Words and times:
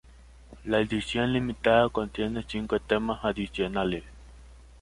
La 0.65 0.79
edición 0.79 1.31
limitada 1.31 1.87
contiene 1.89 2.43
cinco 2.49 2.79
temas 2.79 3.23
adicionales. 3.23 4.03